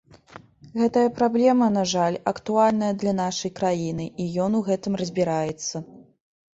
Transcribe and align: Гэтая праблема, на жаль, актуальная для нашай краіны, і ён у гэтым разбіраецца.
Гэтая 0.79 1.03
праблема, 1.19 1.67
на 1.75 1.83
жаль, 1.93 2.17
актуальная 2.33 2.91
для 3.05 3.13
нашай 3.23 3.55
краіны, 3.63 4.11
і 4.27 4.29
ён 4.49 4.61
у 4.61 4.67
гэтым 4.73 4.93
разбіраецца. 5.05 5.89